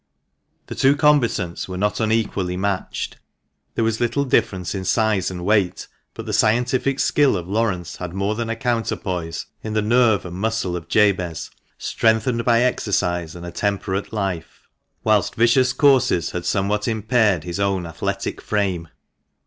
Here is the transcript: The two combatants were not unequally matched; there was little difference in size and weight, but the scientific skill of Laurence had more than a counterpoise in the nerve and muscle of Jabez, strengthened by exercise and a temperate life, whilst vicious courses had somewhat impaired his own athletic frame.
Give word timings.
The 0.65 0.73
two 0.73 0.95
combatants 0.95 1.69
were 1.69 1.77
not 1.77 1.99
unequally 1.99 2.57
matched; 2.57 3.17
there 3.75 3.83
was 3.83 3.99
little 3.99 4.25
difference 4.25 4.73
in 4.73 4.83
size 4.83 5.29
and 5.29 5.45
weight, 5.45 5.87
but 6.15 6.25
the 6.25 6.33
scientific 6.33 6.99
skill 6.99 7.37
of 7.37 7.47
Laurence 7.47 7.97
had 7.97 8.11
more 8.11 8.33
than 8.33 8.49
a 8.49 8.55
counterpoise 8.55 9.45
in 9.63 9.73
the 9.73 9.81
nerve 9.83 10.25
and 10.25 10.35
muscle 10.35 10.75
of 10.75 10.87
Jabez, 10.87 11.51
strengthened 11.77 12.43
by 12.43 12.63
exercise 12.63 13.35
and 13.35 13.45
a 13.45 13.51
temperate 13.51 14.11
life, 14.11 14.67
whilst 15.03 15.35
vicious 15.35 15.71
courses 15.71 16.31
had 16.31 16.47
somewhat 16.47 16.87
impaired 16.87 17.43
his 17.43 17.59
own 17.59 17.85
athletic 17.85 18.41
frame. 18.41 18.87